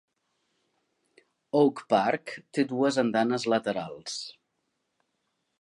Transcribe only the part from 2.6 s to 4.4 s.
dues andanes laterals.